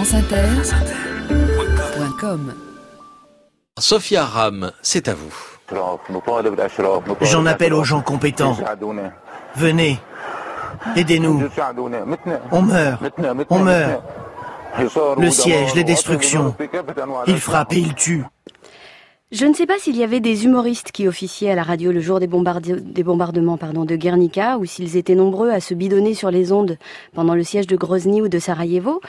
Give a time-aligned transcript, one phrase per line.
[0.00, 2.54] franceinter.com
[3.78, 5.34] Sophia Ram, c'est à vous.
[7.20, 8.56] J'en appelle aux gens compétents.
[9.56, 9.98] Venez,
[10.96, 11.42] aidez-nous.
[12.50, 13.02] On meurt,
[13.50, 14.02] on meurt.
[15.18, 16.54] Le siège, les destructions.
[17.26, 18.24] Il frappe et il tue.
[19.32, 22.00] Je ne sais pas s'il y avait des humoristes qui officiaient à la radio le
[22.00, 26.78] jour des, bombardements de Guernica ou s'ils étaient nombreux à se bidonner sur les ondes
[27.14, 29.00] pendant le siège de Grozny ou de Sarajevo.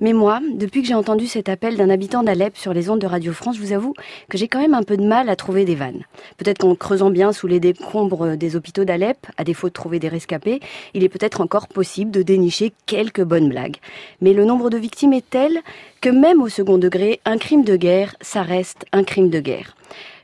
[0.00, 3.06] Mais moi, depuis que j'ai entendu cet appel d'un habitant d'Alep sur les ondes de
[3.06, 3.94] Radio France, je vous avoue
[4.28, 6.04] que j'ai quand même un peu de mal à trouver des vannes.
[6.36, 10.08] Peut-être qu'en creusant bien sous les décombres des hôpitaux d'Alep, à défaut de trouver des
[10.08, 10.60] rescapés,
[10.92, 13.78] il est peut-être encore possible de dénicher quelques bonnes blagues.
[14.20, 15.62] Mais le nombre de victimes est tel
[16.02, 19.69] que même au second degré, un crime de guerre, ça reste un crime de guerre.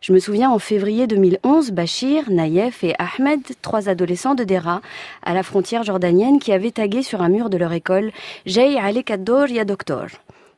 [0.00, 4.80] Je me souviens en février 2011, Bachir, Naïef et Ahmed, trois adolescents de Dera,
[5.22, 8.12] à la frontière jordanienne, qui avaient tagué sur un mur de leur école
[8.45, 10.09] Jay alek ya docteur.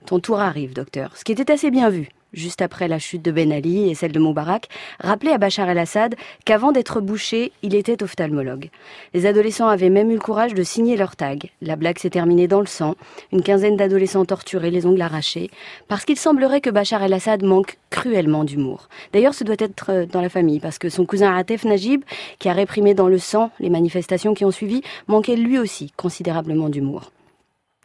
[0.07, 1.17] Ton tour arrive, docteur.
[1.17, 4.13] Ce qui était assez bien vu juste après la chute de Ben Ali et celle
[4.13, 4.69] de Moubarak,
[5.01, 8.71] rappelait à Bachar el-Assad qu'avant d'être bouché, il était ophtalmologue.
[9.15, 11.51] Les adolescents avaient même eu le courage de signer leur tag.
[11.63, 12.95] La blague s'est terminée dans le sang,
[13.33, 15.51] une quinzaine d'adolescents torturés, les ongles arrachés,
[15.89, 18.89] parce qu'il semblerait que Bachar el-Assad manque cruellement d'humour.
[19.13, 22.03] D'ailleurs, ce doit être euh, dans la famille, parce que son cousin Atef Najib,
[22.39, 26.69] qui a réprimé dans le sang les manifestations qui ont suivi, manquait lui aussi considérablement
[26.69, 27.11] d'humour.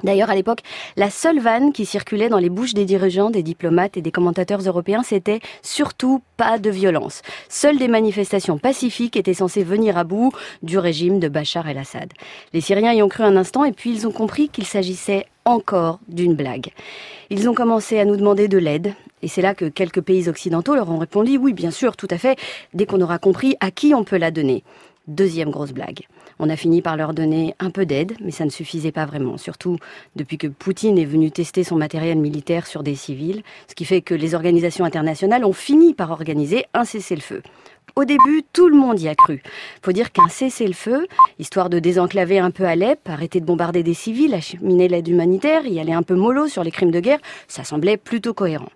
[0.04, 0.60] D'ailleurs, à l'époque,
[0.98, 4.62] la seule vanne qui circulait dans les bouches des dirigeants, des diplomates et des commentateurs
[4.62, 7.22] européens, c'était surtout pas de violence.
[7.50, 12.12] Seules des manifestations pacifiques étaient censées venir à bout du régime de Bachar el-Assad.
[12.54, 16.00] Les Syriens y ont cru un instant et puis ils ont compris qu'il s'agissait encore
[16.08, 16.70] d'une blague.
[17.30, 20.76] Ils ont commencé à nous demander de l'aide, et c'est là que quelques pays occidentaux
[20.76, 22.38] leur ont répondu oui, bien sûr, tout à fait,
[22.74, 24.64] dès qu'on aura compris à qui on peut la donner.
[25.08, 26.08] Deuxième grosse blague.
[26.40, 29.38] On a fini par leur donner un peu d'aide, mais ça ne suffisait pas vraiment,
[29.38, 29.76] surtout
[30.16, 34.00] depuis que Poutine est venu tester son matériel militaire sur des civils, ce qui fait
[34.00, 37.42] que les organisations internationales ont fini par organiser un cessez-le-feu.
[37.96, 39.44] Au début, tout le monde y a cru.
[39.84, 41.08] Faut dire qu'un cessez-le-feu,
[41.38, 45.80] histoire de désenclaver un peu Alep, arrêter de bombarder des civils, acheminer l'aide humanitaire, y
[45.80, 48.70] aller un peu mollo sur les crimes de guerre, ça semblait plutôt cohérent.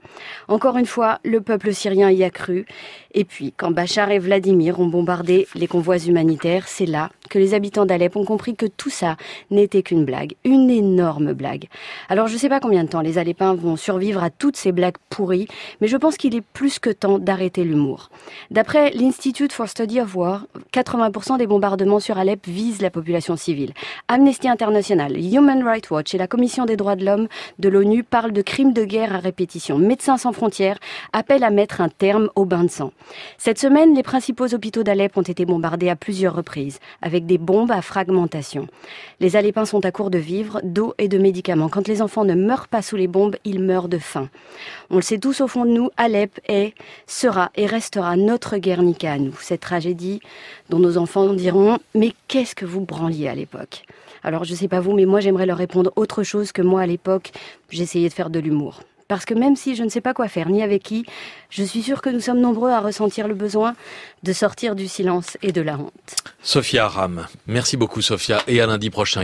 [0.47, 2.65] Encore une fois, le peuple syrien y a cru.
[3.13, 7.53] Et puis, quand Bachar et Vladimir ont bombardé les convois humanitaires, c'est là que les
[7.53, 9.17] habitants d'Alep ont compris que tout ça
[9.51, 11.67] n'était qu'une blague, une énorme blague.
[12.09, 14.71] Alors je ne sais pas combien de temps les Alepins vont survivre à toutes ces
[14.71, 15.47] blagues pourries,
[15.81, 18.09] mais je pense qu'il est plus que temps d'arrêter l'humour.
[18.51, 23.73] D'après l'Institute for Study of War, 80% des bombardements sur Alep visent la population civile.
[24.07, 27.27] Amnesty International, Human Rights Watch et la Commission des droits de l'homme
[27.59, 29.77] de l'ONU parlent de crimes de guerre à répétition.
[29.77, 30.79] Médecins sans frontières
[31.13, 32.91] appellent à mettre un terme au bain de sang.
[33.37, 37.71] Cette semaine, les principaux hôpitaux d'Alep ont été bombardés à plusieurs reprises, avec des bombes
[37.71, 38.67] à fragmentation.
[39.19, 41.69] Les Alepins sont à court de vivres, d'eau et de médicaments.
[41.69, 44.29] Quand les enfants ne meurent pas sous les bombes, ils meurent de faim.
[44.89, 46.73] On le sait tous au fond de nous, Alep est,
[47.05, 48.57] sera et restera notre
[49.03, 49.35] À nous.
[49.41, 50.21] Cette tragédie
[50.69, 53.83] dont nos enfants diront Mais qu'est-ce que vous branliez à l'époque?
[54.23, 56.85] Alors je sais pas vous, mais moi j'aimerais leur répondre autre chose que moi à
[56.85, 57.31] l'époque,
[57.69, 58.81] j'essayais de faire de l'humour.
[59.07, 61.05] Parce que même si je ne sais pas quoi faire, ni avec qui,
[61.49, 63.75] je suis sûre que nous sommes nombreux à ressentir le besoin
[64.23, 66.15] de sortir du silence et de la honte.
[66.41, 67.25] Sophia Aram.
[67.45, 69.15] Merci beaucoup Sophia et à lundi prochain.